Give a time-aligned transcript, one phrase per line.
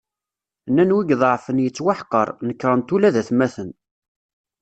[0.69, 3.69] Nnan wi iḍeεfen yettweḥqer, nekkren-t ula d atmaten.